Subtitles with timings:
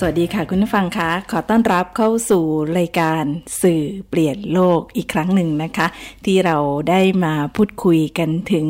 [0.00, 2.44] สวัสดีค่ะคุณผู้ฟังคะขอต้อนรับเข้าสู่
[2.78, 3.24] รายการ
[3.62, 5.86] สื่อเปลี่ยนโลกอีกครั้งหนึ่งนะคะ
[6.24, 6.56] ที่เรา
[6.90, 8.66] ได้มาพูดคุยกันถึง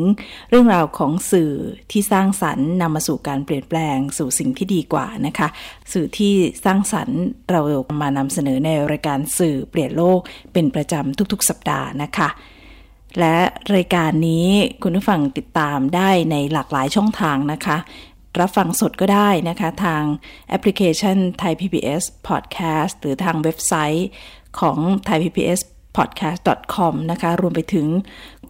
[0.49, 1.51] เรื่องราวของสื่อ
[1.91, 5.47] ที่สร้างสรรค์นำมาสู่การเปลี่ยนแปลงสู่สิ่งที่ดีกว่านะคะ
[5.93, 6.33] สื่อที่
[6.65, 7.61] สร้างสรรค์เรา
[8.01, 10.19] มานำเสนอในรายการสื่อเปลี่ยนโลก
[10.53, 12.29] เป็นประจำทุกๆ สัปดาห์นะคะ
[13.19, 13.37] และ
[13.75, 14.47] รายการนี้
[14.83, 17.77] คุณผู้ฟังติดตามได้ในหลากหลายช่องทางนะคะ
[18.41, 20.03] รับฟังสดก็ได้นะคะ ทาง
[20.49, 24.07] แอปพลิเคชัน Thai PBS Podcast หรือทางเว็บไซต์
[24.59, 24.77] ของ
[25.07, 25.59] Thai PBS
[25.97, 27.87] podcast.com นะคะ รวมไปถึง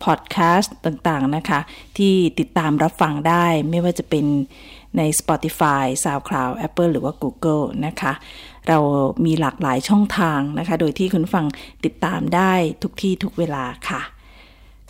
[0.03, 1.59] พอดแคสต์ต่างๆนะคะ
[1.97, 4.25] ที่ติดตามรับฟังได้ไม่ว่าจะเป็น
[4.97, 8.13] ใน Spotify, SoundCloud, Apple หรือว่า Google นะคะ
[8.67, 8.79] เรา
[9.25, 11.45] มีหลากหลายช่องทางนะคะ โดยที่คุณฟัง
[11.85, 14.01] ติดตามได้ทุกที่ทุกเวลาค่ะ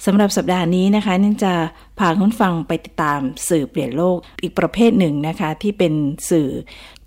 [0.06, 1.54] สำหรับสัปดาห์นี้นะคะนั่นจะ
[2.00, 5.94] พาคุณฟังไปติดตามสื่อเปลี่ยนโลกอีกประเภทหนึ่งนะคะ ที่เป็น
[6.30, 6.48] สื่อ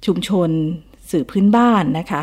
[0.06, 0.50] ชุมชน
[1.10, 2.22] สื่อพื้นบ้านนะคะ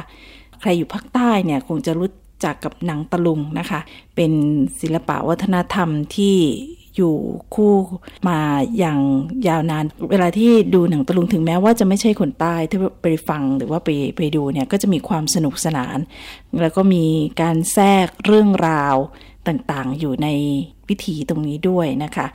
[0.60, 2.12] ใครอยู่ภาคใต้เนี่ยคงจะรู้
[2.45, 3.80] จักกับหนังตะลุงนะคะ
[4.16, 4.32] เป็น
[4.82, 6.38] ศิลปะวัฒนธรรมที่
[6.98, 7.16] อยู่
[7.56, 7.73] คู่
[8.28, 8.40] มา
[8.78, 9.00] อย่าง
[9.48, 15.98] ยาวนาน เวลาที่ดูหนังตะลุงถึงแม้ว่าจะไม่ใช่คนใต้ที่ไปฟังหรือว่าไปไปดูเนี่ยก็จะมีความสนุกสนาน
[16.62, 17.06] แล้วก็มี
[17.42, 18.95] การแทรกเรื่องราว
[19.48, 20.28] ต่างๆ อยู่ใน
[20.88, 22.28] พิธีตรงนี้ด้วยนะคะ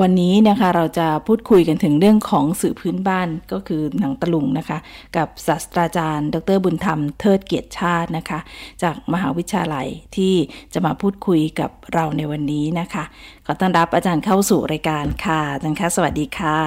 [0.00, 4.78] วันนี้นะคะเราจะพูดคุยกันถึงเรื่องของสื่อพื้นบ้านก็คือหนังตะลุงนะคะ
[5.16, 8.38] กับศาสตราจารย์ ดรบุญธรรมเทิดเกียรติชาตินะคะ
[8.82, 9.86] จากมหาวิทยาลัย
[10.16, 10.34] ที่
[10.74, 13.04] จะมาพูดคุยกับเราในวันนี้นะคะ
[13.46, 16.58] ขอต้อนรับอาจารย์เข้าสู่รายการค่ะอาจารย์คะสวัสดีค่ะ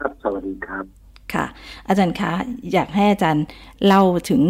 [0.00, 0.84] ครับสวัสดีครับ
[1.32, 1.44] ค่ะ
[1.88, 2.32] อาจารย์คะ
[2.72, 3.44] อยากให้อาจารย์
[3.86, 4.42] เล่าถึง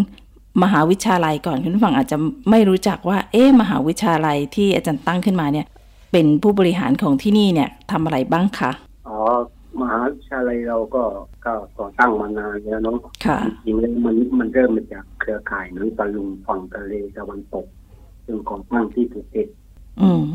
[0.63, 2.17] มหาวิทยาลัยก่อนคุณผู้ฟังอาจจะ
[2.51, 5.67] ไม่รู้จักว่า เอ๊มหาวิทยาลัยที่อาจารย์ตั้งขึ้นมาเนี่ย
[6.17, 8.71] เป็นผู้บริหารของที่นี่เนี่ยทำอะไรบ้างคะ
[9.09, 9.19] อ๋อ
[9.81, 11.03] มหาวิทยาลัยเราก็
[11.45, 17.67] ก็ก่อตั้งมานานแล้วเนาะค่ะจริงๆมันมันเริ่มมาจากเครือข่ายนังตะลุงฝั่งทะเลตะวันตก
[18.25, 19.49] ซึ่งก่อตั้งที่ภูเก็ต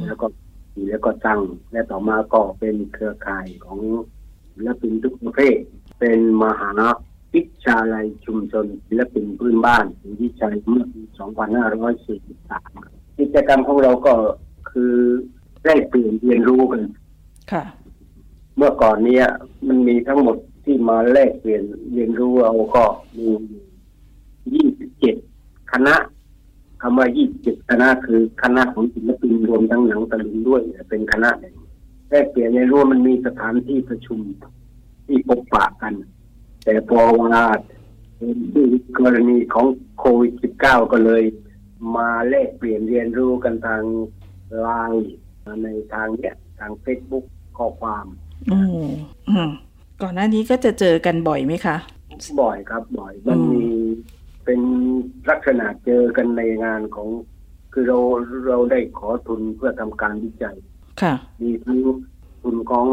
[0.06, 0.28] แล้วก็
[0.90, 1.42] แล้วก็ตั้ง
[1.72, 3.80] และต่อมาก็เป็นเครือข่ายของ
[4.54, 5.58] ศิลปินทุกประเภท
[6.00, 6.70] เป็นมหา
[7.34, 9.86] วิชาลัยชุมชนศิลปินพื้นบ้าน
[10.22, 11.02] วิจัยเมื่อปี
[12.36, 14.14] 2543 กิจกรรมของเราก็
[14.72, 14.96] คือ
[15.66, 16.82] ได้เปลี่ยนเรียนรู้กัน
[17.52, 17.64] ค่ะ
[18.58, 19.26] เมื่อก่อนเนี้ย
[19.68, 22.84] มันมีทั้งหมดที่มาแลกเปลี่ยนเรียนรู้เราก็
[23.18, 25.96] มี27คณะ
[26.82, 31.30] คำว่า27คณะคือคณะของศิลปินรวมทั้งหนังตะลุงด้วยเป็นคณะ
[32.10, 34.20] แลกเปลี่ยนในร่วมมันมีสถานที่ประชุม
[35.06, 35.94] ที่พบปะกัน
[36.64, 37.44] แต่พอว่า
[38.22, 38.22] อ
[38.98, 39.66] กรณีของ
[40.00, 40.34] โควิด
[40.64, 41.24] -19 ก็เลย
[41.96, 43.84] มาแลกเปลี่ยนเรียนรู้กันทาง
[44.60, 45.14] ไลน์
[45.64, 47.26] ในทางเนี้ยทางเฟซบุ๊ก
[47.58, 48.06] ข้อความ
[48.52, 48.60] อื
[49.48, 49.52] ม
[50.02, 51.78] ก่อนหน้านี้ก็จะเจอกันบ่อยไหมคะ
[52.42, 53.66] บ่อยครับบ่อยมันมี
[54.46, 54.62] เป็น
[55.30, 57.08] ลักษณะเจอกันในงานของ
[57.74, 57.98] คือเรา
[58.48, 60.58] เราได้ขอทุนเพื่อทำการวิจัย
[61.02, 61.80] ค่ะ มีทั้ง
[62.42, 62.88] ทุนของ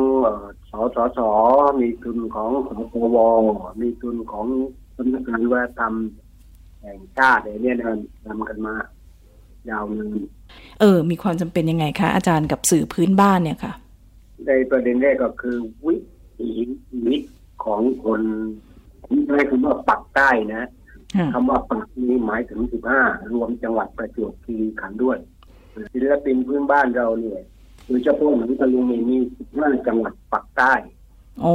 [0.71, 1.21] สสส
[1.81, 3.16] มีทุนของสปว
[3.81, 4.47] มีทุนของ
[4.97, 5.95] สำนักงานวัฒนธรรม
[6.83, 7.77] แห่งชาติเนี่ย
[8.27, 8.75] นำกันมา
[9.71, 10.16] ยาวนาน
[10.81, 13.73] เออ มีความจำเป็นยังไงคะอาจารย์กับสื่อพื้นบ้านเนี่ยค่ะ
[14.47, 15.97] ในประเด็นแรกก็คือวิ
[16.37, 16.51] ถี
[16.89, 17.23] ชีวิต
[17.65, 18.21] ของคน
[19.27, 20.69] ใช้คำว่าปักใต้นะ
[21.34, 23.03] คำว่าปักนี้หมายถึงสิบห้า
[23.33, 25.19] รวมจังหวัดประจวบคีรีขันธ์ด้วย
[25.93, 27.41] ศิลปินพื้นบ้านเราเนี่ย
[27.87, 30.73] โดยเฉพาะหนังตะลุงมีมีสิบห้าจังหวัดปักใต้
[31.43, 31.55] โอ้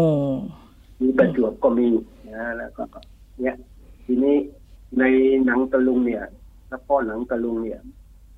[1.01, 1.87] มีประจวบก็มี
[2.35, 2.83] นะแล้วก็
[3.39, 3.55] เนี่ย
[4.05, 4.35] ทีนี้
[4.99, 5.03] ใน
[5.45, 6.23] หนังตะลุงเนี่ย
[6.67, 7.79] เฉพาะหนังตะลุงเนี่ย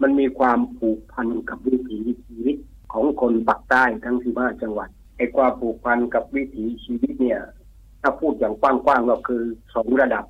[0.02, 2.58] มันมีความผูกพันกับวิถีชีวิต
[2.94, 7.42] ของคนปักใต้ทั้งสิบห้าจังหวัดไอ้ความผูกพันกับวิถีชีวิตเนี่ย
[8.02, 9.44] ถ้าพูดอย่างกว้างๆก็คือ
[9.76, 10.26] สองระดับ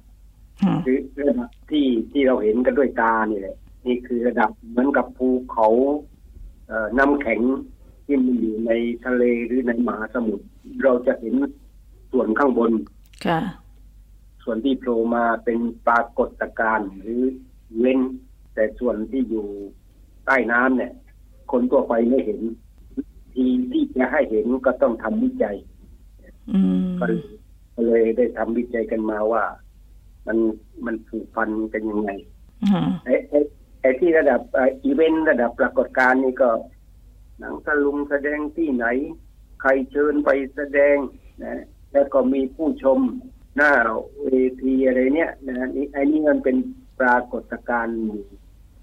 [0.86, 0.98] คือ
[1.30, 3.58] ระดับที่ที่เราเห็นกันด้วยตานี่แหละ
[3.88, 5.68] นี่คือระดับเหมือนกับภูเขา
[6.98, 7.42] น้ำแข็ง
[8.06, 8.72] ที่มีอยู่ใน
[9.06, 10.46] ทะเลหรือในมหาสมุทร
[10.84, 11.36] เราจะเห็น
[12.12, 12.72] ส่วนข้างบน
[13.26, 13.40] ค่ะ
[14.44, 17.53] ส่วนที่โผล่มาเป็นปรากฏการณ์หรือเว้นแต่
[18.80, 19.48] ส่วนที่อยู่
[20.26, 20.92] ใต้น้ำเนี่ย
[21.52, 22.42] คนทั่วไปไม่เห็น
[23.34, 25.58] ทีที่จะให้เห็นก็ต้องทำวิจัย
[27.76, 29.44] ก็เลยได้ทำวิจัยกันมาว่า
[30.28, 30.38] มัน
[30.86, 32.10] มันผูกพันกันยังไง
[33.06, 33.40] ไอ้ไอ้
[33.82, 34.42] ไอ้ที่ระดับ
[34.84, 36.50] อีเวนต์ระดับปรากฏการณ์นี่ก็
[37.40, 38.86] หนังตะลุงแสดงที่ไหน
[39.62, 40.96] ใครเชิญไปแสดง
[41.44, 41.62] นะ
[41.92, 43.00] แล้วก็มีผู้ชม
[43.58, 43.74] หน้า
[44.24, 44.28] เว
[44.64, 46.58] ทีอะไรเนี่ยนะนี่ไอ้นี่มันเป็น
[47.00, 48.00] ปรากฏการณ์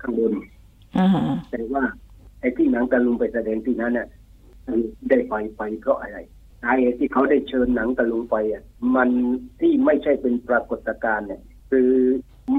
[0.00, 0.32] ข้างบน
[0.98, 1.82] อ่าฮะแต่ว่า
[2.40, 4.06] ไอ้ที่หนังตะลุงไปแสดงที่นั้นเนี่ย
[5.08, 6.18] ได้ไปไปเพราะอะไร
[6.62, 8.62] สาเหตุที่เขาได้เชิญหนังตะลุงไปอะ
[8.96, 9.10] มัน
[9.60, 11.90] ที่ไม่ใช่เป็นปรากฏการณ์เนี่ย คือ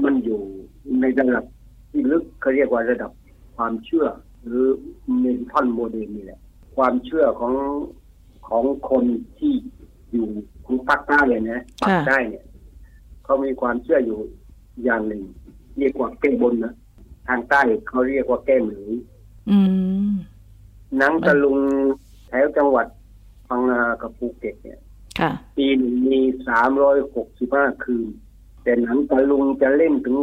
[0.04, 0.40] มันอยู่
[1.00, 1.44] ในระดับ
[1.90, 3.10] ที่ลึกเขาเรียกว่าระดับ
[3.56, 4.06] ความเชื่อ
[4.44, 4.66] หรือ
[5.18, 6.40] mental model นี่แหละ
[6.76, 7.54] ความเชื่อของ
[8.48, 9.04] ของคน
[9.38, 9.54] ที่
[10.12, 10.28] อยู่
[10.64, 12.44] ของภาคใต้เลยนะภาคใต้เนี่ย
[13.24, 14.18] เขามีความเชื่ออยู่
[14.84, 15.22] อย่างหนึ่ง
[15.78, 16.72] เรียกว่าแก้บนนะ
[17.28, 18.90] ทางใต้เขาเรียกว่าแก้หรือ
[19.50, 19.58] อื
[20.08, 20.10] ม
[20.96, 21.58] หนังตะลุง
[22.28, 22.86] แถวจังหวัด
[23.48, 24.80] พังงากับภูเก็ตเนี่ย
[25.20, 28.06] ค่ะปีหนึ่งมีสามร้อยหกสิบห้าคืน
[28.62, 30.18] แต่หนังตะลุงจะเล่นถึง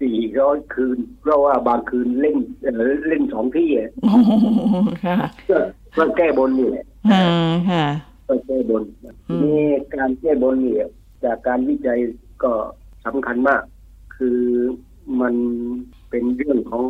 [0.00, 4.32] สี่ร้อยคืน เพราะว่าบางคืนเล่นเออเล่นสองที่อะโอ้โห
[5.04, 5.60] ค่ะเพื่อ
[5.92, 7.24] เพื่อแก้บนนี่แหละอ่า
[7.70, 7.86] ค่ะ
[8.24, 8.82] เพื่อแก้บน
[9.28, 10.88] อืมนี่การแก้บนเนี่ย
[11.24, 11.98] จากการวิจัย
[12.42, 12.52] ก็
[13.04, 13.62] สำคัญมาก
[14.16, 14.40] คือ
[15.20, 15.34] มัน
[16.14, 16.84] เป็นเรื่องของ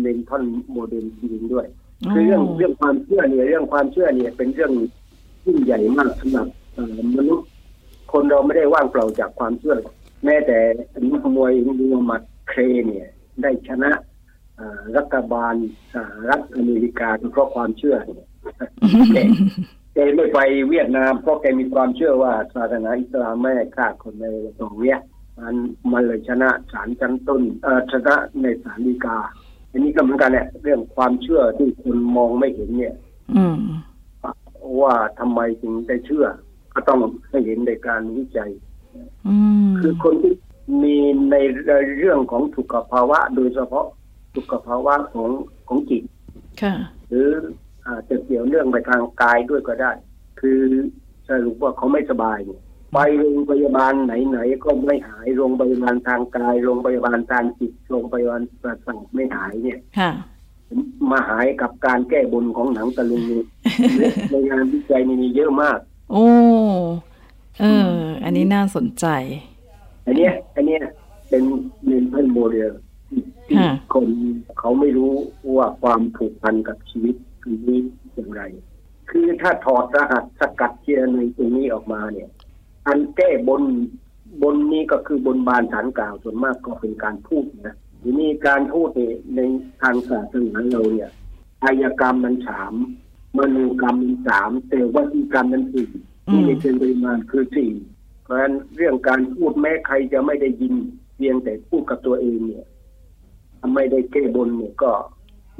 [0.00, 1.66] เมนทอนโมเดลจริงด้วย
[2.12, 4.72] คือเรื่องเรื่องความเชื่อเนี่ยเรื่องความเชื่อเนี่ยเป็นเรื่อง
[5.44, 7.46] ยิ่งใหญ่มากสำหรับเอ่อมนุษย์
[8.12, 9.94] คนเราไม่ได้ว่างเปล่าจากความเชื่อหรอก
[10.24, 10.58] แม้แต่
[11.10, 13.08] นักมวยมูฮัมหมัดเครเนี่ย
[13.42, 13.90] ได้ชนะ
[14.56, 15.54] เอ่อรัฐบาล
[15.94, 18.28] สหรัฐอเมริกาเพราะความเชื่อเนี่ย
[19.14, 19.18] แก
[19.94, 20.38] แกไม่ไป
[20.68, 24.24] เวียดนามเพราะแกมีความเชื่อว่าศาสนาอิสลามไม่ให้ฆ่าคนใน
[24.58, 24.98] ตรงเนี้ย
[25.42, 25.56] มัน
[25.92, 29.18] มันเลยชนะศาลชั้นต้นเอ่อชนะในศาลฎีกา
[29.70, 32.94] อันนี้ก็เหมือนกันแหละเรื่องความเชื่อที่คนมองไม่เห็นเนี่ย
[33.36, 33.58] อืม
[34.82, 36.26] ว่าทำไมจึงได้เชื่อ
[36.74, 36.98] ก็ต้อง
[37.28, 38.50] ให้เห็นในการวิจัย
[39.26, 39.36] อื
[39.68, 40.32] มคือคนที่
[40.82, 40.96] มี
[41.30, 41.36] ใน
[41.98, 43.86] เรื่องของสุขภาวะ โดยเฉพาะ
[44.36, 45.30] สุขภาวะของ
[45.68, 46.02] ของจิต
[46.62, 46.74] ค่ะ
[47.08, 47.28] หรือ
[47.86, 49.92] อาจจะเกี่ยวเรื่องไปทางกายด้วยก็ได้
[50.40, 50.60] คือ
[51.28, 52.60] สรุปว่าเขาไม่สบายเนี่ย
[52.92, 60.10] ไปโรงพยาบาลไหนๆก็ไม่หายโรงพยาบาลทางกายโรงพยาบาลทางจิตโรงพยาบาลประสาทไม่หายเนี่ยค่ะ
[61.10, 63.42] มาหายกับการแก้บนของหนังตะลุงนี่
[64.30, 65.78] ในงานวิจัยนี่มีเยอะมาก
[66.12, 66.26] โอ้
[67.60, 67.90] เออ
[68.24, 69.06] อันนี้น่าสนใจ
[70.06, 70.82] อันเนี้ย อันเนี้ย
[71.28, 71.42] เป็น
[71.84, 72.72] mental model
[73.46, 74.06] ที่ค่ะคน
[74.58, 75.12] เขาไม่รู้
[75.56, 77.80] ว่าความผูกพันกับชีวิตคือนี้
[78.14, 78.42] อย่างไร
[79.10, 82.28] คือถ้าถอดรหัสสกัดเทียนในตรงนี้ออกมาเนี่ย
[82.86, 83.62] อันแก้บน
[84.42, 89.40] บนนี้ก็คือบนบานศาลกล่าวส่วนมากก็เป็นการพูดนะทีนี้การพูดเนี่ยใน
[89.82, 91.10] ทางศาสนาเราเนี่ย
[91.64, 92.74] ไอ้กรรมมันสาม
[93.38, 95.88] มโนกรรมมันสามแต่วัติกรรมมันสี่
[96.28, 97.70] อืมที่เป็นปริมาณคือสี่
[98.24, 100.74] เพราะฉะนั้นเรื่องการพูดแม้ใครจะไม่ได้ยิน
[101.16, 102.66] เพียงแต่พูดกับตัวเองเนี่ย
[103.74, 104.90] ไม่ได้แก้บนเนี่ยก็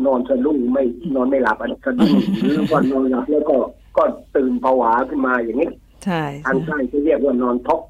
[0.05, 0.85] นอนสะดุ้งไม่
[1.15, 3.57] นอนไม่หลับอันสะดุ้งหรือว่านอนหลับแล้วก็
[3.97, 4.05] ก็
[4.37, 5.71] ตื่นผวาขึ้นมาอย่างนี้
[6.05, 7.81] ใช่ทางใต้จะเรียกว่านอนทก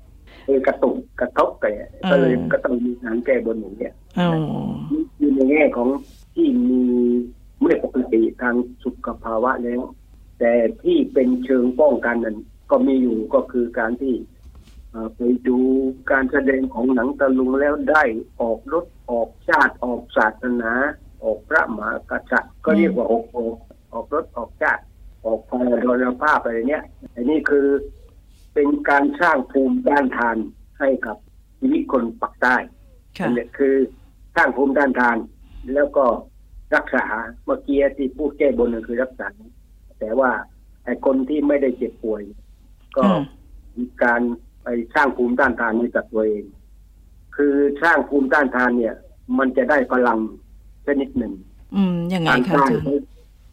[0.47, 1.65] เออกระตุกกระทบไป
[2.11, 4.31] ก็เลยก็ต้องมีการแก้บนอย่างเนี้ยอ๋อ
[4.93, 5.89] นี่คือในแง่ของ
[6.35, 6.83] ที่มี
[7.63, 8.55] ไม่ปกติทาง
[8.85, 9.83] สุขภาวะแล้ว
[10.39, 10.53] แต่
[10.83, 12.37] ที่เป็นเชิงป้องกันนั้น
[12.71, 14.15] ก็มีอยู่ก็คือการที่
[14.91, 15.59] เอ่อไปดู
[16.11, 18.03] การแสดงของหนังตะลุงแล้วได้
[18.41, 20.73] ออกรถออกชาติออกศาสนา
[21.25, 23.57] ออกพระมหากษัตริย์ก็เรียกว่าออกออก
[23.93, 24.83] ออกรถออกชาติ
[25.25, 26.85] ออกพลดรภาพอะไรเนี้ย
[27.15, 27.67] อันนี้คือ
[28.55, 30.37] เป็นการสร้างภูมิต้านทาน
[30.79, 31.17] ให้กับ
[31.59, 32.57] ชีวิตคนปักใต้
[33.19, 33.75] ค่ะอันเนี้ยคือ
[34.37, 35.17] สร้างภูมิต้านทาน
[35.75, 36.05] แล้วก็
[36.75, 37.07] รักษา
[37.45, 39.29] เมื่อกี้ที่พูดแก้บนก็คือรักษา
[40.01, 40.31] แต่ว่า
[40.85, 42.23] ไอ้คนที่ไม่ได้เจ็บป่วย
[42.97, 43.23] ก็อืม
[43.77, 44.21] มีการ
[44.63, 46.45] ไปสร้างภูมิต้านทานให้กับตัวเอง
[47.37, 48.97] คือสร้างภูมิต้านทานเนี่ย
[49.39, 50.19] มันจะได้พลัง
[50.87, 51.33] ชนิดหนึ่ง
[51.75, 52.95] อืมยังไงทางคะใต้อาจารย์เขา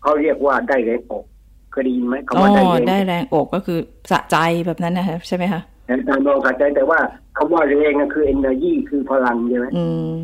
[0.01, 1.25] เขาเรียกว่าได้แรงอก
[1.71, 3.79] เคยได้ยินไหมคำอ๋อว่าได้แรงได้อกแรงอกก็คือ
[4.11, 6.99] สะใจแบบนั้นนะคะใช่ไหมคะแต่ตามลองเข้าใจแต่ว่า
[7.37, 9.85] คำว่าแรงก็คือ energy คือพลังใช่ไหมอื
[10.19, 10.23] ม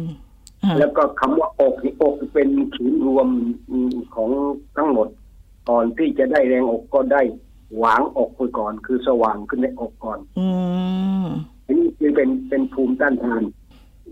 [0.64, 3.28] อ่าแล้วก็คำว่าอกนี่อกเป็นศูนย์รวม
[4.16, 4.30] ของ
[4.78, 5.08] ทั้งหมด
[5.70, 7.22] ก่อนที่จะได้แรงอกก็ได้
[7.78, 10.48] หวางอกไปก่อน คือสว่างขึ้นในอกก่อน อื
[11.24, 11.26] ม
[11.66, 13.44] อันนี้คือเป็นเป็นภูมิต้านทาน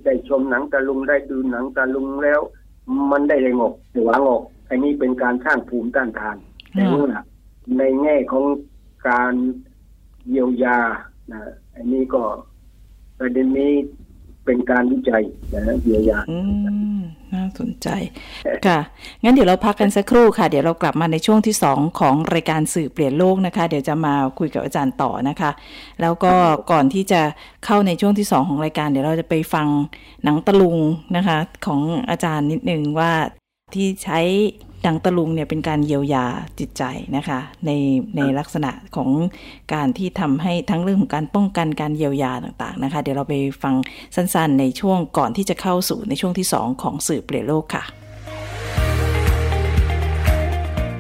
[0.06, 2.40] ได้ชมหนังตะลุงได้ดูหนังตะลุงแล้ว
[3.12, 3.74] มันได้แรงอก
[4.06, 6.38] หวางอกอันนี้เป็นการสร้างภูมิต้านทาน
[6.76, 7.06] แต่ว่า
[7.78, 8.46] ในแง่ของ
[9.10, 9.34] การ
[10.30, 10.80] เยียวยา
[11.32, 11.42] นะ
[11.76, 12.24] อันนี้ก็
[13.20, 13.74] ประเด็นนี้
[14.46, 15.24] เป็นการวิจัย
[15.54, 16.40] นะเยียวยาอื
[17.00, 17.02] ม
[17.34, 17.88] น่าสนใจ
[18.68, 18.80] ค่ะ
[19.24, 25.52] งั้นเดี๋ยวเราพักกันสักครู่ค่ะ เดี๋ยวเรากลับมาในช่วงที่สองของรายการสื่อเปลี่ยนโลกนะคะ เดี๋ยวจะมาคุยกับอาจารย์ต่อนะคะ
[26.02, 26.34] แล้วก็
[26.72, 27.22] ก่อนที่จะ
[27.66, 29.68] เข้าในช่วงที่สองของรายการ เดี๋ยวเราจะไปฟัง
[30.24, 30.78] หนังตะลุง
[31.16, 33.12] นะคะ ของอาจารย์นิดนึงว่า
[33.76, 34.20] ที่ใช้
[34.84, 36.26] หนังตะลุงเนี่ยเป็นการเยียวยา
[36.60, 36.84] จิตใจ
[37.18, 37.72] นะคะใน
[38.18, 39.10] ในลักษณะของ
[39.74, 43.76] การที่ทำให้ทั้งเรื่องของการป้องกันการเยียวยาต่างๆนะคะ เดี๋ยวเราไปฟัง
[44.16, 47.84] สั้นๆ ในช่วงก่อนที่จะเข้าสู่ในช่วงที่สองของสื่อเปลี่ยนโลกค่ะ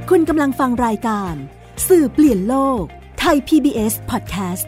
[0.09, 1.33] คุณกำลังฟังรายการ
[1.87, 2.81] สื่อเปลี่ยนโลก
[3.19, 4.67] ไทย PBS Podcast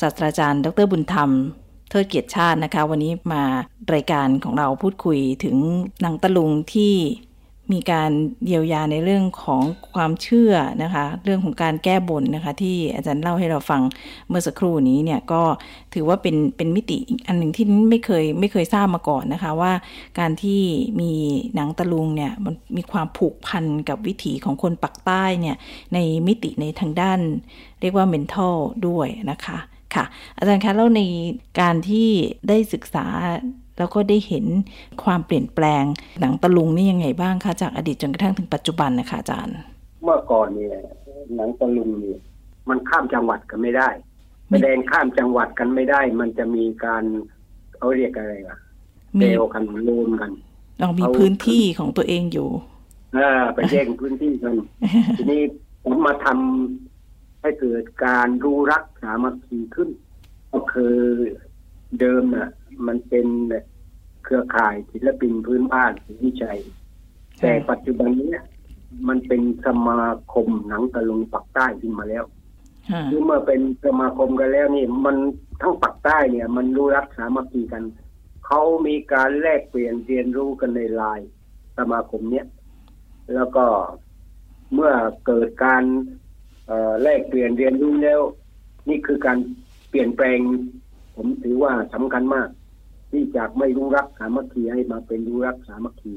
[0.00, 1.30] ศาสตราจารย์ ดรบุญธรรม
[1.90, 3.42] เทิดเกียรติชาตินะคะ วันนี้มา
[3.94, 5.56] รายการของเราพูดคุยถึง
[6.02, 6.94] หนังตะลุงที่
[7.72, 8.10] มีการ
[8.46, 13.82] เยียวยาในเรื่องของความเชื่อนะคะ เรื่องของการแก้บนนะคะ ที่อาจารย์เล่าให้เราฟัง
[14.28, 15.42] เมื่อสักครู่นี้เนี่ยก็
[15.94, 19.72] ถือว่าเป็นเป็นมิติอีกอันหนึ่งที่ไม่เคยไม่เคยทราบมาก่อนนะคะ ว่า
[20.18, 20.62] การที่
[21.00, 21.12] มี
[21.54, 25.56] หนังตะลุงเนี่ยมันมีความผูกพันกับวิถีของคนปักใต้เนี่ย
[25.94, 27.18] ในมิติในทางด้าน
[27.80, 28.56] เรียกว่า mental
[28.86, 29.58] ด้วยนะคะ
[29.94, 30.04] ค่ะ
[30.38, 31.02] อาจารย์คะแล้วใน
[31.60, 32.08] การที่
[32.48, 33.06] ได้ศึกษา
[33.78, 34.44] แล้วก็ได้เห็น
[35.04, 35.84] ความเปลี่ยนแปลง
[36.20, 39.56] หนังตะลุงนี่ยังไงบ้างคะจากอดีตจนกระทั่งถึงปัจจุบันนะคะอาจารย์
[40.02, 40.76] เมื่อก่อนเนี่ย
[41.36, 42.18] หนังตะลุงเนี่ย
[42.68, 43.88] มันข้ามจังหวัดกันไม่ได้
[44.50, 47.04] แสดงข้ามจังหวัดกันไม่ได้ มันจะมีการ
[47.76, 48.58] เขาเรียกอะไรอะ
[49.18, 50.32] มีเดลกันโลนกัน
[50.80, 52.48] เรามีพื้นที่ของตัวเองอยู่
[53.14, 54.54] เออไปแย่งพื้นที่กัน
[55.18, 55.42] ทีนี้
[55.84, 59.88] ผมมาทำให้เกิดการรู้รักสามัคคีขึ้น
[60.52, 60.96] ก็คือ
[62.00, 62.50] เดิมน่ะ
[62.86, 63.26] มันเป็น
[64.24, 66.58] เครือข่ายศิลปินพื้นบ้านศิลวิชัย
[67.40, 68.40] แต่ปัจจุบันเนี้ย
[69.08, 70.02] มันเป็นสมา
[70.32, 72.24] คมหนังตะลุงปักใต้ขึ้นมาแล้ว
[72.90, 75.16] ค่ะคือเมื่อเป็นสมาคมกันแล้วนี่ มัน
[75.60, 77.84] ทั้งปักใต้เนี่ย มันรู้รักสามัคคีกัน
[78.46, 81.28] เขามีการแลกเปลี่ยนเรียนรู้กันในไลน์
[81.78, 82.46] สมาคมเนี้ย
[83.34, 83.66] แล้วก็
[84.74, 84.92] เมื่อ
[85.26, 85.82] เกิดการ
[86.66, 88.20] เอ่อแลกเปลี่ยนเรียนรู้แล้ว
[88.88, 89.38] นี่คือการ
[89.90, 90.38] เปลี่ยนแปลง
[91.14, 92.48] ผมถือว่าสำคัญมาก
[93.10, 96.14] ที่จากไม่รู้รักสามัคคีให้มาเป็นรู้รักสามัคคี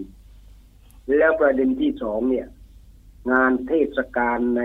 [1.18, 2.48] แล้วประเด็นที่สองเนี่ย
[3.32, 4.62] งานเทศกาลใน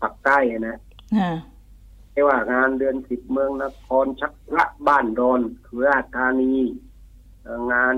[0.00, 0.78] ปักใต้อะนะ
[1.18, 1.32] ค่ะ
[2.12, 6.52] ไม่ว่างานเดือนสิบเมืองนครชักพระบ้านดอนสุราษฎร์ธานี
[7.42, 7.94] เอ่องาน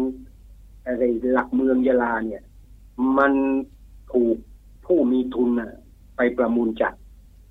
[0.86, 1.02] อะไร
[1.32, 2.42] หลักเมืองยะลาเนี่ย
[3.18, 3.32] มัน
[4.12, 4.36] ถูก
[4.86, 5.72] ผู้มีทุนน่ะ
[6.16, 6.94] ไปประมูลจัด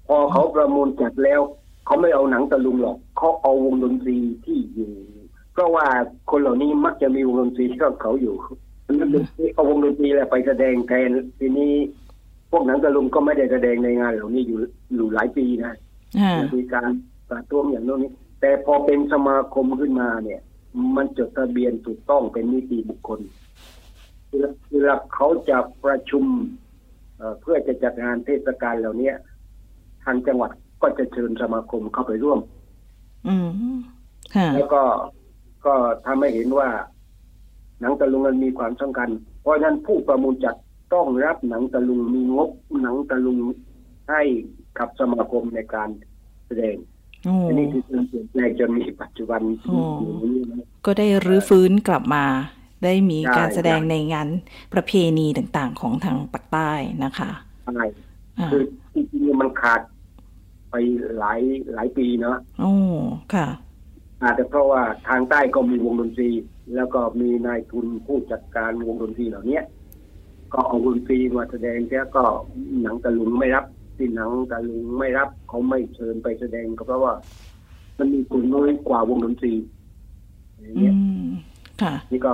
[0.07, 1.41] พอเขาประมูลจัดแล้ว
[1.85, 4.93] เขาไม่เอาหนังตะลุงหรอก เขาเอาวงดนตรีที่อยู่
[5.53, 5.85] เพราะว่า
[6.31, 8.35] คนเหล่านี้มักจะมีวงดนตรีชอบเขาอยู่
[9.53, 11.73] เอาวงดนตรีแหละไปแสดงแทนทีนี้
[12.51, 14.59] พวกหนังตะลุงก็ไม่ได้แสดงในงานเหล่านี้อยู่
[14.93, 15.73] อยู่หลายปีนะ
[16.19, 16.89] ค่ะมีการ
[17.29, 20.41] ประท้วงอย่างโน้นนี้ แต่พอเป็นสมาคมขึ้นมาเนี่ย
[20.95, 23.19] มันจดทะเบียนถูกต้องเป็นนิติบุคคล
[24.29, 26.25] เวลาเวลาเขาจะประชุม
[27.19, 29.11] อ่อเพื่อจะจัดงานเทศกาลเหล่านี้
[30.03, 32.39] ทางจังหวัดก็จะเชิญสมาคมเข้าไปร่วม
[33.27, 33.35] อื
[33.75, 33.77] ม
[34.35, 34.81] ค่ะแล้วก็
[35.65, 35.73] ก็
[36.05, 36.69] ทำให้เห็นว่า
[37.79, 39.09] หนังตะลุงมันมีความสำคัญ
[39.41, 40.55] เพราะฉะนั้นผู้ประมูลจัด
[40.93, 42.49] ต้องรับหนังตะลุงมีงบ
[42.81, 43.39] หนังตะลุง
[44.09, 44.21] ให้
[44.77, 45.89] กับสมาคมในการ
[46.47, 46.75] แสดง
[47.25, 52.25] โอ้อันนี้คือการเปลี่ยนแปลงจนมีปัจจุบันที่อยู่นี้นะก็ได้รื้อฟื้นกลับมา
[52.83, 54.27] ได้มีใช่การแสดงใช่ในงาน
[54.73, 56.71] ประเพณีต่างๆ ของทางปากใต้
[57.03, 57.31] นะคะ
[57.65, 57.83] ใช่
[58.39, 59.81] อ่าคือจริงๆมันขาด
[60.69, 60.75] ไป
[61.19, 61.39] หลาย
[61.73, 62.73] หลายปีเนาะโอ้
[63.33, 63.47] ค่ะ
[64.23, 66.29] อาจจะเพราะว่าทางใต้ก็มีวงดนตรี
[66.75, 69.61] แล้วก็มีนายทุนผู้จัดการวงดนตรีเหล่านี้
[70.53, 72.23] ก็เอาวงดนตรีมาแสดงแล้วก็
[72.81, 73.65] หนังตะลุงไม่รับ
[73.97, 77.13] ที่หนังตะลุงไม่รับเขาไม่เชิญไปแสดงก็เพราะว่า
[77.97, 79.53] มันมีกลุ่มน้อยกว่าวงดนตรี
[80.59, 80.95] อย่างอืเงี้ย
[81.27, 81.29] ม
[81.81, 82.31] ค่ะนี่ก็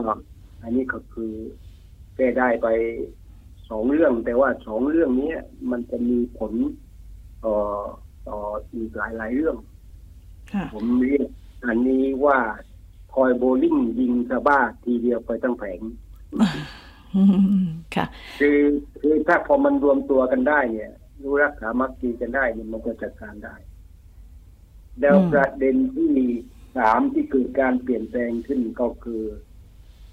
[0.63, 1.31] อันนี้ก็คือ
[2.15, 2.67] แก้ได้ไป
[3.69, 5.33] สองเรื่อง แต่ว่าสองเรื่องนี้
[5.71, 6.53] มันจะมีผล
[7.45, 7.55] ต่อ
[8.27, 8.37] ต่อ
[8.73, 9.55] อีกหลายหลายๆเรื่อง
[10.53, 11.29] ค่ะผมเรียก
[11.65, 12.39] อันนี้ว่า
[13.13, 15.79] คอยโบลิ่งยิงสะบ้าทีเดียวไปตั้งแผง
[17.15, 17.23] อื
[17.63, 18.05] มค่ะ
[18.39, 18.59] คือ
[19.01, 23.55] คือถ้าพอมันรวมตัวกันได้เนี่ยรู้รักสามัคคีกันได้เนี่ยมันก็จัดการได้
[24.99, 26.13] แล้วอืมประเด็นที่
[26.77, 29.23] สามที่เกิดการเปลี่ยนแปลงขึ้นก็คือ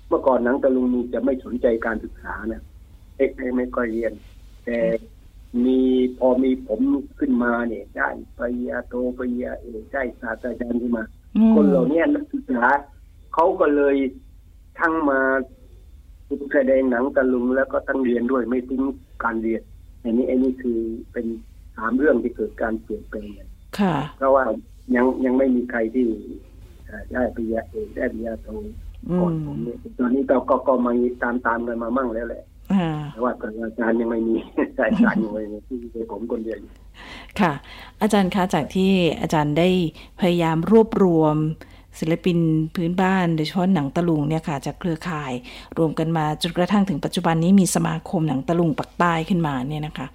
[0.09, 2.63] เมื่อก่อนหนังตะลุงมีจะไม่สนใจการศึกษานะ
[3.17, 4.13] เอกไม่ค่อยเรียน
[4.65, 4.79] แต่
[5.65, 5.81] มี
[6.19, 6.81] พอมีผม
[7.19, 11.16] ขึ้นมาเนี่ย ได้ปริญญาโทปริญญาเอกได้ศาสตราจารย์ขึ้นมาอืม
[11.55, 12.65] คนเหล่านี้นักศึกษา
[13.35, 13.97] เขาก็เลย
[14.79, 15.21] ทั้งมา
[16.53, 18.83] แสดงหนังตะลุงแล้วก็ทั้งเรียนด้วยไม่ทิ้ง
[19.25, 19.63] การเรียน
[20.03, 20.79] อันนี้อันนี้คือ
[21.13, 21.27] เป็น
[21.77, 23.45] สามเรื่องที่เกิดการเปลี่ยนแปลง
[23.79, 24.45] ค่ะ เพราะว่า
[24.95, 26.07] ยังยังไม่มีใครที่
[26.87, 28.49] เอ่อได้ปริญญาเอกได้ปริญญาโท
[29.09, 32.46] อืก่อนมผมเนี่ยตอนนี้ก็ก็ก็มาตามตามกันมามั่งแล้วแหละอ่า
[33.13, 36.73] แต่ว่าอาจารย์ยังไม่มีอาจารย์ยังไม่มีที่เป็นผมคนเดียวอยู่
[37.41, 37.53] ค่ะ
[38.03, 39.69] อาจารย์คะจากที่อาจารย์ได้
[40.21, 41.37] พยายามรวบรวม
[41.99, 42.39] ศิลปิน
[42.75, 45.33] พื้นบ้านโดยเฉพาะหนังตะลุงเนี่ยค่ะจากเครือข่าย
[45.79, 50.07] รวมกันมาจนกระทั่งถึงปัจจุบันนี้มีสมาคมหนังตะลุงปักใต้ขึ้นมาเนี่ยนะคะ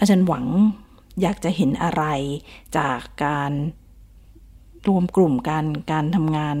[0.00, 0.46] อาจารย์หวัง
[1.22, 2.04] อยากจะเห็นอะไร
[2.78, 3.52] จากการ
[4.88, 6.56] รวมกลุ่มการการทำงาน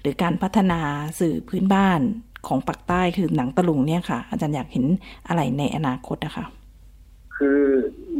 [0.00, 0.80] หรือการพัฒนา
[1.18, 2.00] สื่อพื้นบ้าน
[2.46, 4.84] ของปักใต้คือหนังตะลุงเนี่ยค่ะ อาจารย์อยากเห็น
[5.28, 6.44] อะไรในอนาคตนะคะ
[7.36, 7.60] คือ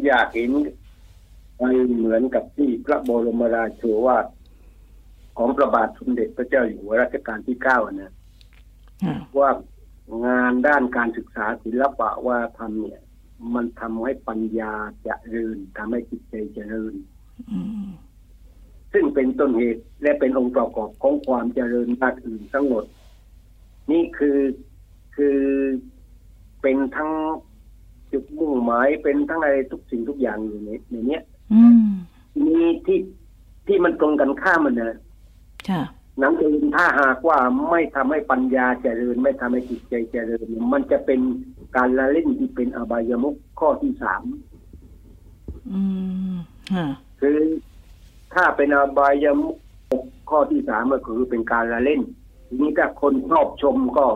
[0.06, 0.50] อยากเห็น
[1.58, 1.62] ไป
[1.96, 4.26] เหมือนกับที่พระบรมราโชวาท
[5.38, 8.12] ของพระบาทสมเด็จพระเจ้าอยู่หัวรัชกาลที่เก้าอะนะ
[9.04, 9.50] อ่าว่า
[10.26, 13.00] งานด้านการศึกษาศิลปะว่าทำเนี่ย
[13.54, 16.94] มันทำให้ปัญญาเจริญทำให้จิตใจเจริญ
[17.50, 17.88] อืม
[18.92, 22.85] ซึ่งเป็นต้นเหตุและเป็นองค์ประกอบของความเจริญด้านอื่นทั้งหมด
[23.90, 24.38] นี่คือ
[25.16, 25.38] คือ
[26.62, 27.12] เป็นทั้ง
[28.12, 31.90] จุดมุ่งหมายเป็นทั้งอะไรทุกสิ่งทุกอย่างอยู่ในในเนี้ยอืม
[32.45, 32.99] มีที่
[33.66, 34.99] ที่มันตรงกันข้ามมันนะ
[35.68, 35.83] ค่ะ
[36.18, 37.38] หนังสือถ้าหากว่า
[37.71, 41.21] ไม่ทำให้ปัญญาเจริญ ไม่ทำให้จิตใจเจริญ มันจะเป็น
[41.77, 44.23] การละเล่นที่เป็นอบายมุขข้อที่สาม
[45.73, 45.83] อื
[46.33, 46.35] ม
[46.73, 46.87] ค่ะ
[47.21, 47.38] คือ
[48.35, 49.57] ถ้าเป็นอบายมุข
[50.31, 52.21] ข้อที่สามก็คือเป็นการละเล่นที
[52.60, 54.06] นี้ถ้าคนชอบชมก็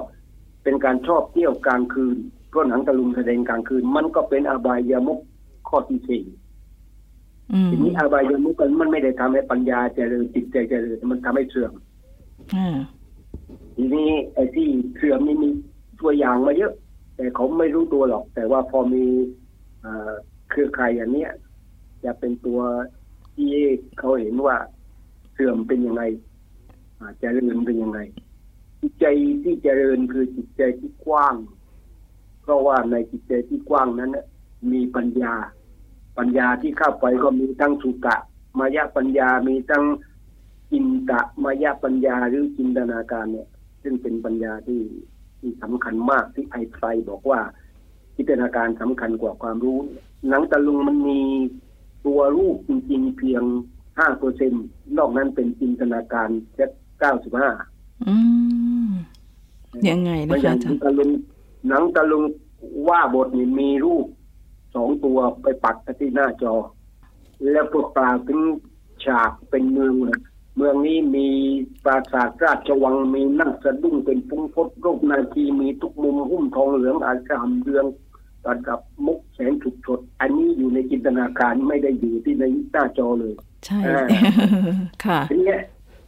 [0.62, 2.16] เป็นการชอบเที่ยวกลางคืน
[2.48, 5.18] เพราะหนังตะลุงแสดงกลางคืน มันก็เป็นอบายมุข
[5.68, 6.24] ข้อที่สี่
[7.52, 11.72] อืมทีนี้อบายมุขมันไม่ได้ทำให้ปัญญาเจริญจิตใจเจริญมันทำให้เสื่อม
[12.56, 12.76] อ่า
[13.76, 15.48] ทีนี้ไอ้ที่เสื่อมนี่มี
[16.00, 16.72] ตัวอย่างมาเยอะ
[17.16, 19.04] แต่เขาไม่รู้ตัวหรอก แต่ว่าพอมี
[19.80, 20.12] เอ่อ
[20.50, 21.30] เครือข่ายอย่างเนี้ย
[22.04, 22.60] จะเป็นตัว
[23.34, 23.52] ที่
[23.98, 24.56] เขาเห็นว่า
[25.32, 26.02] เสื่อมเป็นยังไง
[26.98, 28.00] อ่าเจริญเป็นยังไง
[28.86, 29.08] จิตใจ
[29.44, 31.34] ที่เจริญคือจิตใจที่กว้าง
[32.42, 34.10] เพราะว่าในจิตใจที่กว้างนั้น
[34.72, 35.34] มีปัญญา
[36.18, 38.16] ปัญญาที่เข้าไปก็มีทั้งสุกะ
[38.58, 39.84] มายะปัญญามีทั้ง
[40.70, 43.48] จินตะมายะปัญญาหรือจินตนาการเนี่ย
[43.82, 44.82] ซึ่งเป็นปัญญาที่
[45.38, 47.40] ที่สำคัญมากที่ไอไฟบอกว่า
[48.16, 49.78] จินตนาการสำคัญกว่าความรู้
[50.28, 51.20] หนังตะลุงมันมี
[52.06, 53.42] ตัวรูปจริงๆเพียง
[53.98, 54.52] ห้าเปอร์เซ็น
[54.98, 56.66] นอกนั้นเป็นจินตนาการแค่
[57.00, 57.50] เก้าสิบห้า
[59.90, 61.10] ยังไงมันนะอคะย่างอาจารย์ตะลุง
[61.68, 62.22] หนังตะลุง
[62.88, 64.06] ว่าบทนี่มีรูป
[64.74, 66.54] สองตัวไปปักที่หน้าจอ
[67.44, 68.40] แล้วพวกกล่าวถึง
[69.04, 70.20] ฉากเป็นเมืองนะ
[70.56, 71.28] เมืองนี้มี
[71.84, 77.86] ปราสาทราชวังมีนั่งสะดุ้งเป็นพุงพดรูปนาทีมีทุกมุมหุ้มทองเหลืองอาจามเรือง
[78.44, 83.34] ตัดกับมุกแสนฉุกฉดอันนี้อยู่ในจินตนาการไม่ได้อยู่ที่ในหน้าจอเลย
[83.66, 84.04] ใช่อ่า
[85.04, 85.56] ค่ะทีนี้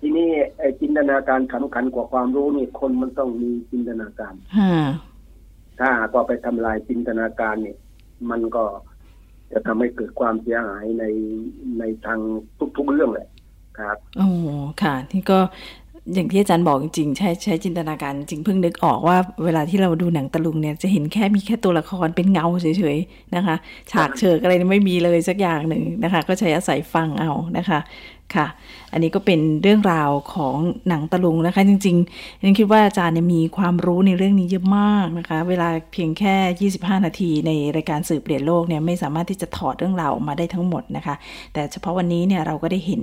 [0.01, 4.73] ทีนี้ไอ้จินตนาการสำคัญกว่าความรู้นี่คนมันต้องมีจินตนาการฮะ
[5.79, 7.79] ถ้าหากว่าไปทำลายจินตนาการเนี่ย
[8.31, 8.65] มันก็
[9.53, 11.05] จะทำให้เกิดความเสียหายใน
[11.79, 12.21] ในทาง
[12.77, 13.29] ทุกๆเรื่องแหละ
[13.79, 14.29] ครับโอ้
[14.83, 15.39] ค่ะที่ก็
[16.15, 23.57] อย่างที่อาจารย์บอกจริงๆใช้ใช้จินตนาการจริงเพิ่งนึกออกว่าเวลาที่เราดูหนังตะลุงเนี่ยจะเห็นแค่มีแค่ตัวละครเป็นเงาเฉยๆนะคะ
[23.93, 27.81] ฉากเชิกอะไรไม่มีเลยสักอย่างหนึ่งนะคะ ก็ใช้อาศัยฟังเอานะคะ
[28.35, 28.47] ค่ะ
[28.93, 30.57] อันนี้ก็เป็นเรื่องราวของ
[30.89, 41.15] หนังตะลุงนะคะ จริงๆฉันคิดว่าอาจารย์เนี่ยมีความรู้ในเรื่องนี้เยอะมากนะคะ เวลาเพียงแค่ 25 นาทีในรายการสืบเปลี่ยนโลกเนี่ยไม่สามารถที่จะถอดเรื่องราวออกมาได้ทั้งหมดนะคะ
[41.53, 43.03] แต่เฉพาะวันนี้เนี่ยเราก็ได้เห็น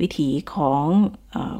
[0.00, 0.84] วิถีของ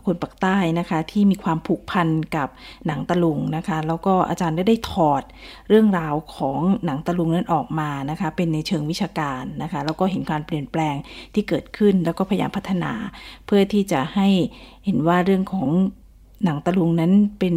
[0.06, 2.48] คนปักใต้นะคะ ที่มีความผูกพันกับ
[2.86, 5.22] หนังตะลุงนะคะ แล้วก็อาจารย์ได้ได้ถอด
[5.68, 10.96] เรื่องราวของหนังตะลุงนั้นออกมานะคะ เป็นในเชิงวิชาการนะคะ แล้วก็เห็นการเปลี่ยนแปลง
[11.34, 12.92] ที่เกิดขึ้นแล้วก็พยายามพัฒนา
[13.50, 14.28] พื่อที่จะให้
[14.84, 15.68] เห็นว่าเรื่องของ
[16.44, 17.56] หนังตะลุงนั้นเป็น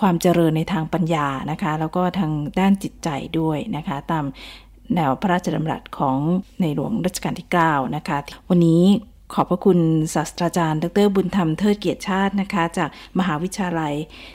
[0.00, 3.08] ความเจริญในทางปัญญานะคะ แล้วก็ทางด้านจิตใจ
[3.40, 4.24] ด้วยนะคะ ตาม
[4.94, 6.18] แนวพระราชดำรัสของ
[6.60, 8.82] ในหลวงรัชกาลที่ 9 นะคะ วันนี้
[9.34, 9.78] ขอบพระคุณ
[10.14, 13.94] ศาสตราจารย์ ดรบุญธรรมเทิดเกียรติชาตินะคะ จากมหาวิทยาลัย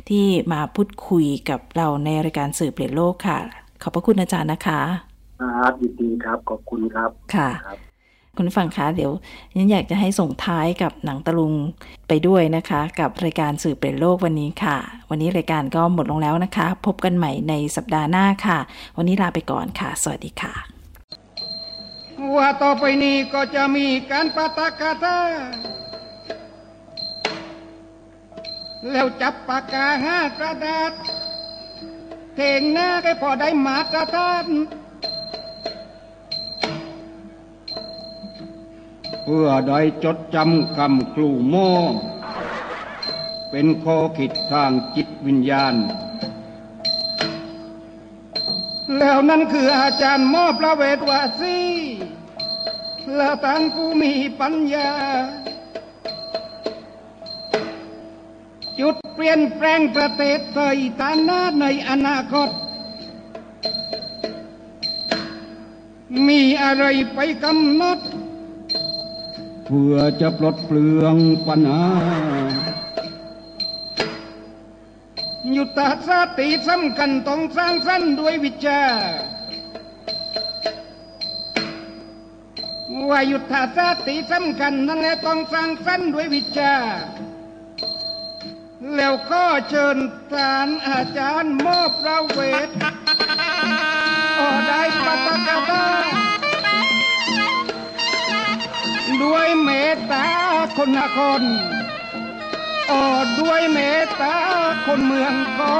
[0.09, 3.37] ที่มาพูดคุยกับเราในรายการสื่อเปลี่ยนโลกค่ะ
[3.81, 4.81] ขอบพระคุณอาจารย์นะคะ
[5.41, 7.49] ครับยินดีครับขอบคุณครับค่ะ
[8.37, 9.11] คุณฟังคะเดี๋ยว
[9.59, 11.53] ฉันอยากจะให้ส่งท้ายกับหนังตะลุง
[12.07, 14.77] ไปด้วยนะคะ กับรายการสื่อเปลี่ยนโลกวันนี้ค่ะ
[15.09, 18.59] วันนี้รายการก็หมดลงแล้วนะคะ พบกันใหม่ในสัปดาห์หน้าค่ะ
[18.97, 20.53] วันนี้ลาไปก่อนค่ะ สวัสดีค่ะ
[22.35, 25.17] ว่าต่อไปนี้ก็จะมีการปาตากาตา
[28.91, 30.91] แล้วจับปากกาห้ากระดาษ
[32.35, 34.45] เทงหน้าก็พอได้มาตรฐาน
[39.29, 41.55] เพื่อได้จดจำคำครูโม
[43.51, 45.75] เป็นข้อคิดทางจิตวิญญาณ
[48.97, 51.57] แล้วนั่นคืออาจารย์มอประเวทวาสี
[53.15, 54.91] และทานผู้มีปัญญา
[58.79, 62.49] จุดเปลี่ยนแปลงประเทศไทยตานาในอนาคต
[66.27, 67.99] มีอะไรไปกำหนด
[69.69, 71.15] เพื่อจะปลดเปลือง
[71.47, 71.83] ปัญหา
[75.55, 78.81] ยุตตาสติสำคัญต้องสร้างสรรค์ด้วยวิชา
[83.09, 86.73] ว่ายุทธาสติสำคัญนั่นแหละต้องสร้างสรรค์ด้วยวิชา
[88.95, 89.97] แล้วก็เชิญ
[90.31, 92.69] ทานอาจารย์มอบเราเวท
[94.39, 95.19] ออได้ปัต
[95.69, 96.16] ตา
[99.23, 100.27] ด้วยเมตตา
[100.77, 101.41] คนนคร
[102.91, 103.03] ออ
[103.39, 104.35] ด้วยเมตตา
[104.85, 105.77] คนเมืองกอ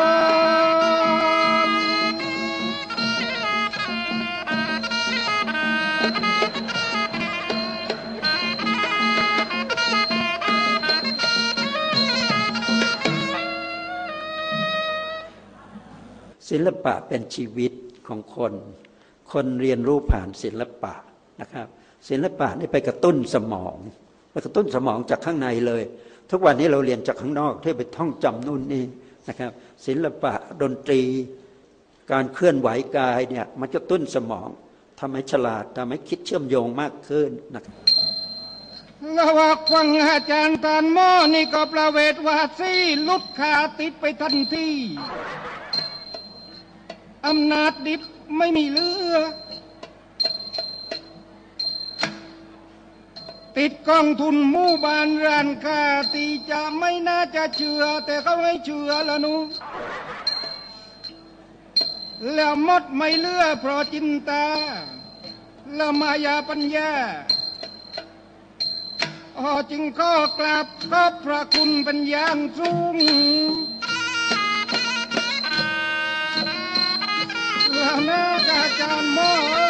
[1.68, 1.70] น
[16.50, 17.74] ศิลปะเป็นชีวิต
[18.08, 18.54] ของคน
[19.32, 20.94] คนเรียนรู้ผ่านศิลปะ
[21.42, 21.68] นะครับ
[22.10, 23.78] ศิลปะนี่ไปกระตุ้นสมอง
[24.32, 25.84] ไปกระตุ้นสมองจากข้างในเลย
[26.32, 28.84] ทุกวันนี้เราเรียนจากข้างนอกที่ไปท่องจำนู่นนี่
[29.28, 29.52] นะครับ
[29.86, 31.02] ศิลปะดนตรี
[32.12, 34.50] การเคลื่อนไหวกายเนี่ยมันกระตุ้นสมอง
[35.00, 37.76] ทำให้ฉลาดทำให้คิดเชื่อมโยงมากขึ้นนะครับ
[39.18, 44.70] ละว่าฟังอาจารย์ตานหม้อนี่ก็ประเวทว่าซี่ลุดขาติดไปทันที
[47.28, 48.02] อำนาจดิบ
[48.38, 49.16] ไม่มีเลือ
[53.58, 55.82] ติดกองทุนมู่บานร้านค้า
[56.14, 59.36] ตีจะไม่น่าจะเชื่อ แต่เขาให้เชื่อละนู
[62.34, 64.46] แล้วมดไม่เลือเพราะจินตา
[65.78, 66.92] ละมายาปัญญา
[69.38, 72.98] อ๋อจึงก็กราบก็พระคุณเป็นอย่างสูง
[77.76, 79.20] และแม่กาจารย์โม
[79.66, 79.67] แ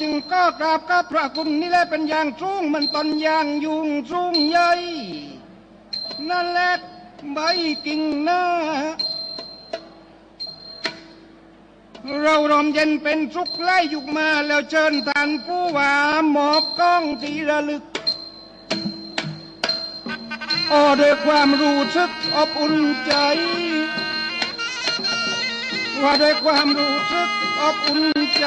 [0.00, 4.72] จึงก็กราบกับพระคุณนี่แหละเป็นอย่างสูงมันตอนอย่างยุงสูงใหญ่
[6.28, 6.72] นั่นแหละ
[7.32, 7.38] ใบ
[7.86, 8.42] กิ่งหน้า
[12.22, 15.92] เรารอมเย็นเป็นสุขไล่ยุกมาแล้วเชิญท่านผู้ว่า
[16.30, 17.84] หมอบกล้องทีระลึก
[20.68, 22.76] โอ้ด้วยความรู้สึกอบอุ่น
[23.06, 23.12] ใจ
[26.02, 27.30] ว่าด้วยความรู้สึก
[27.60, 28.02] อบอุ่น
[28.38, 28.46] ใจ